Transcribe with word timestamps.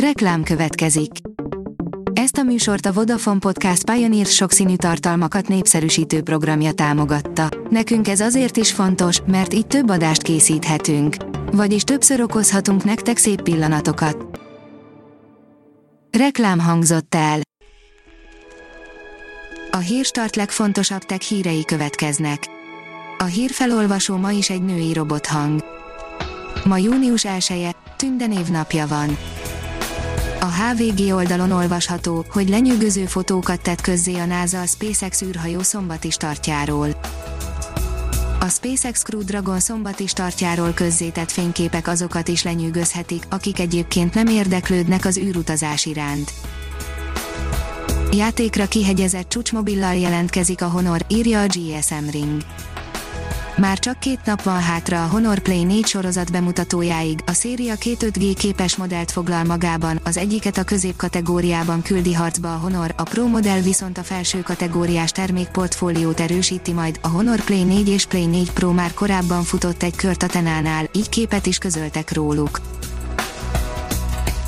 Reklám 0.00 0.42
következik. 0.42 1.10
Ezt 2.12 2.36
a 2.36 2.42
műsort 2.42 2.86
a 2.86 2.92
Vodafone 2.92 3.38
Podcast 3.38 3.90
Pioneer 3.90 4.26
sokszínű 4.26 4.76
tartalmakat 4.76 5.48
népszerűsítő 5.48 6.22
programja 6.22 6.72
támogatta. 6.72 7.48
Nekünk 7.70 8.08
ez 8.08 8.20
azért 8.20 8.56
is 8.56 8.72
fontos, 8.72 9.20
mert 9.26 9.54
így 9.54 9.66
több 9.66 9.90
adást 9.90 10.22
készíthetünk. 10.22 11.16
Vagyis 11.52 11.82
többször 11.82 12.20
okozhatunk 12.20 12.84
nektek 12.84 13.16
szép 13.16 13.42
pillanatokat. 13.42 14.40
Reklám 16.10 16.58
hangzott 16.58 17.14
el. 17.14 17.40
A 19.70 19.78
hírstart 19.78 20.36
legfontosabb 20.36 21.02
tech 21.02 21.20
hírei 21.20 21.64
következnek. 21.64 22.46
A 23.18 23.24
hírfelolvasó 23.24 24.16
ma 24.16 24.30
is 24.30 24.50
egy 24.50 24.62
női 24.62 24.92
robothang. 24.92 25.64
Ma 26.64 26.76
június 26.76 27.24
1 27.24 27.76
Tünde 27.96 28.26
névnapja 28.26 28.86
van. 28.86 29.35
A 30.46 30.48
HVG 30.48 31.12
oldalon 31.12 31.50
olvasható, 31.50 32.24
hogy 32.28 32.48
lenyűgöző 32.48 33.06
fotókat 33.06 33.62
tett 33.62 33.80
közzé 33.80 34.14
a 34.14 34.24
NASA 34.24 34.60
a 34.60 34.66
SpaceX 34.66 35.22
űrhajó 35.22 35.62
szombati 35.62 36.10
startjáról. 36.10 36.88
A 38.40 38.48
SpaceX 38.48 39.02
Crew 39.02 39.24
Dragon 39.24 39.60
szombati 39.60 40.06
startjáról 40.06 40.72
közzétett 40.72 41.30
fényképek 41.30 41.88
azokat 41.88 42.28
is 42.28 42.42
lenyűgözhetik, 42.42 43.22
akik 43.30 43.58
egyébként 43.58 44.14
nem 44.14 44.26
érdeklődnek 44.26 45.04
az 45.04 45.18
űrutazás 45.18 45.86
iránt. 45.86 46.32
Játékra 48.12 48.66
kihegyezett 48.66 49.28
csúcsmobillal 49.28 49.94
jelentkezik 49.94 50.62
a 50.62 50.68
Honor, 50.68 51.04
írja 51.08 51.42
a 51.42 51.46
GSM 51.46 52.10
Ring. 52.10 52.42
Már 53.56 53.78
csak 53.78 53.98
két 53.98 54.24
nap 54.24 54.42
van 54.42 54.60
hátra 54.60 55.04
a 55.04 55.08
Honor 55.08 55.38
Play 55.38 55.64
4 55.64 55.86
sorozat 55.86 56.32
bemutatójáig, 56.32 57.18
a 57.26 57.32
széria 57.32 57.74
két 57.74 58.04
5G 58.10 58.34
képes 58.38 58.76
modellt 58.76 59.10
foglal 59.10 59.44
magában, 59.44 60.00
az 60.04 60.16
egyiket 60.16 60.56
a 60.58 60.64
középkategóriában 60.64 61.82
küldi 61.82 62.14
harcba 62.14 62.54
a 62.54 62.58
Honor, 62.58 62.94
a 62.96 63.02
Pro 63.02 63.26
modell 63.26 63.60
viszont 63.60 63.98
a 63.98 64.02
felső 64.02 64.40
kategóriás 64.40 65.10
termékportfóliót 65.10 66.20
erősíti 66.20 66.72
majd, 66.72 66.98
a 67.02 67.08
Honor 67.08 67.40
Play 67.40 67.62
4 67.62 67.88
és 67.88 68.06
Play 68.06 68.26
4 68.26 68.52
Pro 68.52 68.72
már 68.72 68.94
korábban 68.94 69.42
futott 69.42 69.82
egy 69.82 69.96
kört 69.96 70.22
a 70.22 70.26
Tenánál, 70.26 70.88
így 70.92 71.08
képet 71.08 71.46
is 71.46 71.58
közöltek 71.58 72.12
róluk. 72.12 72.60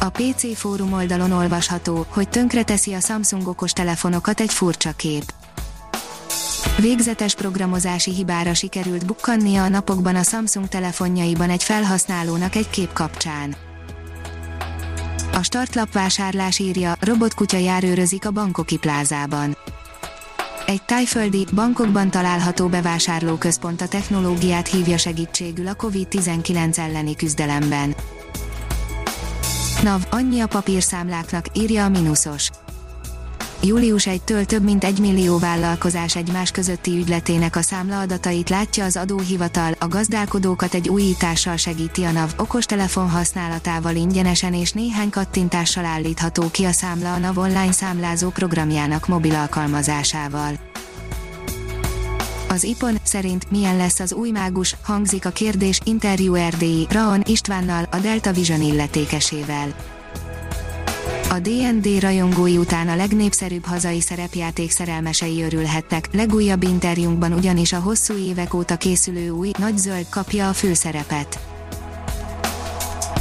A 0.00 0.08
PC 0.08 0.56
fórum 0.56 0.92
oldalon 0.92 1.32
olvasható, 1.32 2.06
hogy 2.08 2.28
tönkreteszi 2.28 2.92
a 2.92 3.00
Samsung 3.00 3.48
okos 3.48 3.72
telefonokat 3.72 4.40
egy 4.40 4.52
furcsa 4.52 4.92
kép. 4.92 5.32
Végzetes 6.80 7.34
programozási 7.34 8.14
hibára 8.14 8.54
sikerült 8.54 9.06
bukkannia 9.06 9.62
a 9.62 9.68
napokban 9.68 10.16
a 10.16 10.22
Samsung 10.22 10.68
telefonjaiban 10.68 11.50
egy 11.50 11.62
felhasználónak 11.62 12.54
egy 12.54 12.70
kép 12.70 12.92
kapcsán. 12.92 13.54
A 15.32 15.42
startlap 15.42 15.92
vásárlás 15.92 16.58
írja, 16.58 16.96
robotkutya 17.00 17.56
járőrözik 17.56 18.26
a 18.26 18.30
bankoki 18.30 18.78
plázában. 18.78 19.56
Egy 20.66 20.82
tájföldi, 20.82 21.46
bankokban 21.54 22.10
található 22.10 22.68
bevásárlóközpont 22.68 23.80
a 23.80 23.88
technológiát 23.88 24.68
hívja 24.68 24.96
segítségül 24.96 25.68
a 25.68 25.74
COVID-19 25.74 26.78
elleni 26.78 27.16
küzdelemben. 27.16 27.94
NAV, 29.82 30.06
annyi 30.10 30.40
a 30.40 30.46
papírszámláknak, 30.46 31.46
írja 31.52 31.84
a 31.84 31.88
Minusos 31.88 32.50
július 33.62 34.06
1-től 34.10 34.44
több 34.44 34.62
mint 34.62 34.84
egy 34.84 34.98
millió 34.98 35.38
vállalkozás 35.38 36.16
egymás 36.16 36.50
közötti 36.50 36.90
ügyletének 36.90 37.56
a 37.56 37.62
számlaadatait 37.62 38.48
látja 38.48 38.84
az 38.84 38.96
adóhivatal, 38.96 39.72
a 39.78 39.88
gazdálkodókat 39.88 40.74
egy 40.74 40.88
újítással 40.88 41.56
segíti 41.56 42.04
a 42.04 42.10
NAV 42.10 42.32
okostelefon 42.36 43.10
használatával 43.10 43.94
ingyenesen 43.94 44.54
és 44.54 44.72
néhány 44.72 45.10
kattintással 45.10 45.84
állítható 45.84 46.50
ki 46.50 46.64
a 46.64 46.72
számla 46.72 47.12
a 47.12 47.18
NAV 47.18 47.38
online 47.38 47.72
számlázó 47.72 48.28
programjának 48.28 49.06
mobil 49.06 49.34
alkalmazásával. 49.34 50.58
Az 52.48 52.64
IPON 52.64 52.98
szerint 53.02 53.50
milyen 53.50 53.76
lesz 53.76 54.00
az 54.00 54.12
új 54.12 54.30
mágus, 54.30 54.76
hangzik 54.82 55.26
a 55.26 55.30
kérdés 55.30 55.80
interjú 55.84 56.34
erdélyi 56.34 56.86
Raon 56.90 57.22
Istvánnal, 57.26 57.86
a 57.90 57.96
Delta 57.96 58.32
Vision 58.32 58.60
illetékesével. 58.60 59.97
A 61.30 61.38
D&D 61.40 62.00
rajongói 62.00 62.56
után 62.56 62.88
a 62.88 62.96
legnépszerűbb 62.96 63.64
hazai 63.64 64.00
szerepjáték 64.00 64.70
szerelmesei 64.70 65.42
örülhettek, 65.42 66.08
legújabb 66.12 66.62
interjúnkban 66.62 67.32
ugyanis 67.32 67.72
a 67.72 67.78
hosszú 67.78 68.14
évek 68.16 68.54
óta 68.54 68.76
készülő 68.76 69.30
új, 69.30 69.50
nagy 69.58 69.78
zöld 69.78 70.06
kapja 70.08 70.48
a 70.48 70.52
főszerepet. 70.52 71.38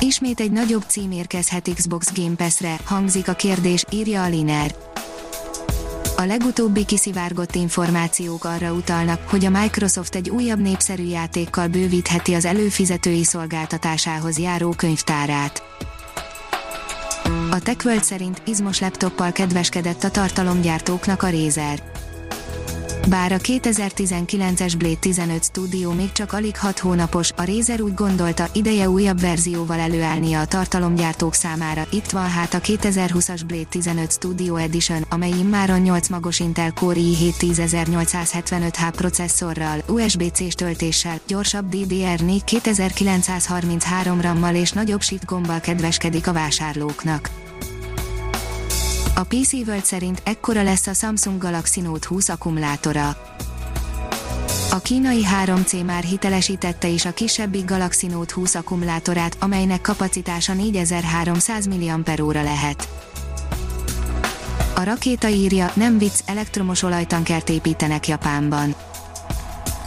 Ismét 0.00 0.40
egy 0.40 0.50
nagyobb 0.50 0.82
cím 0.86 1.10
érkezhet 1.10 1.70
Xbox 1.74 2.12
Game 2.14 2.34
Pass-re, 2.34 2.76
hangzik 2.84 3.28
a 3.28 3.32
kérdés, 3.32 3.84
írja 3.90 4.22
a 4.22 4.28
Liner. 4.28 4.74
A 6.16 6.22
legutóbbi 6.22 6.84
kiszivárgott 6.84 7.54
információk 7.54 8.44
arra 8.44 8.72
utalnak, 8.72 9.28
hogy 9.28 9.44
a 9.44 9.50
Microsoft 9.50 10.14
egy 10.14 10.30
újabb 10.30 10.60
népszerű 10.60 11.04
játékkal 11.04 11.68
bővítheti 11.68 12.34
az 12.34 12.44
előfizetői 12.44 13.24
szolgáltatásához 13.24 14.38
járó 14.38 14.70
könyvtárát. 14.70 15.62
A 17.52 17.60
TechWorld 17.60 18.04
szerint 18.04 18.42
izmos 18.46 18.80
laptoppal 18.80 19.32
kedveskedett 19.32 20.04
a 20.04 20.10
tartalomgyártóknak 20.10 21.22
a 21.22 21.30
Razer. 21.30 21.82
Bár 23.08 23.32
a 23.32 23.36
2019-es 23.36 24.74
Blade 24.78 24.96
15 25.00 25.44
stúdió 25.44 25.92
még 25.92 26.12
csak 26.12 26.32
alig 26.32 26.56
6 26.56 26.78
hónapos, 26.78 27.30
a 27.36 27.44
Razer 27.44 27.80
úgy 27.80 27.94
gondolta, 27.94 28.48
ideje 28.52 28.90
újabb 28.90 29.20
verzióval 29.20 29.78
előállnia 29.78 30.40
a 30.40 30.46
tartalomgyártók 30.46 31.34
számára. 31.34 31.86
Itt 31.90 32.10
van 32.10 32.28
hát 32.28 32.54
a 32.54 32.60
2020-as 32.60 33.40
Blade 33.46 33.66
15 33.68 34.12
Studio 34.12 34.56
Edition, 34.56 35.04
amely 35.08 35.32
immáron 35.38 35.80
8 35.80 36.08
magos 36.08 36.40
Intel 36.40 36.72
Core 36.72 37.00
i7 37.00 37.32
10875H 37.38 38.92
processzorral, 38.96 39.82
USB-C-s 39.88 40.54
töltéssel, 40.54 41.20
gyorsabb 41.26 41.66
DDR4 41.72 42.40
2933 42.44 44.20
RAM-mal 44.20 44.54
és 44.54 44.72
nagyobb 44.72 45.02
shift 45.02 45.24
gombbal 45.24 45.60
kedveskedik 45.60 46.26
a 46.26 46.32
vásárlóknak. 46.32 47.41
A 49.14 49.24
PC 49.24 49.52
World 49.52 49.84
szerint 49.84 50.22
ekkora 50.24 50.62
lesz 50.62 50.86
a 50.86 50.92
Samsung 50.92 51.42
Galaxy 51.42 51.80
Note 51.80 52.06
20 52.08 52.28
akkumulátora. 52.28 53.16
A 54.70 54.78
kínai 54.78 55.24
3C 55.44 55.84
már 55.84 56.02
hitelesítette 56.02 56.88
is 56.88 57.04
a 57.04 57.12
kisebbik 57.12 57.64
Galaxy 57.64 58.06
Note 58.06 58.34
20 58.34 58.54
akkumulátorát, 58.54 59.36
amelynek 59.40 59.80
kapacitása 59.80 60.52
4300 60.52 61.66
mAh 61.66 62.32
lehet. 62.32 62.88
A 64.74 64.82
rakéta 64.82 65.28
írja, 65.28 65.70
nem 65.74 65.98
vicc, 65.98 66.20
elektromos 66.26 66.82
olajtankert 66.82 67.48
építenek 67.48 68.08
Japánban. 68.08 68.74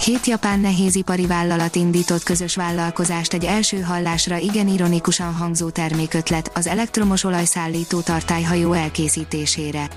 Hét 0.05 0.25
japán 0.25 0.59
nehézipari 0.59 1.25
vállalat 1.25 1.75
indított 1.75 2.23
közös 2.23 2.55
vállalkozást 2.55 3.33
egy 3.33 3.45
első 3.45 3.81
hallásra 3.81 4.37
igen 4.37 4.67
ironikusan 4.67 5.33
hangzó 5.33 5.69
termékötlet 5.69 6.51
az 6.53 6.67
elektromos 6.67 7.23
olajszállító 7.23 7.99
tartályhajó 7.99 8.73
elkészítésére. 8.73 9.89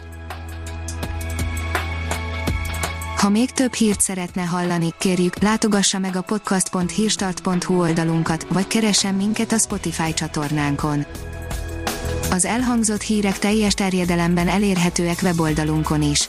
Ha 3.17 3.29
még 3.29 3.51
több 3.51 3.75
hírt 3.75 4.01
szeretne 4.01 4.43
hallani, 4.43 4.95
kérjük, 4.99 5.39
látogassa 5.39 5.99
meg 5.99 6.17
a 6.17 6.23
podcast.hírstart.hu 6.23 7.81
oldalunkat, 7.81 8.47
vagy 8.49 8.67
keressen 8.67 9.15
minket 9.15 9.53
a 9.53 9.59
Spotify 9.59 10.15
csatornánkon. 10.15 11.07
Az 12.31 12.45
elhangzott 12.45 13.03
hírek 13.03 13.39
teljes 13.39 13.75
terjedelemben 13.75 14.49
elérhetőek 14.49 15.19
weboldalunkon 15.23 16.03
is. 16.03 16.29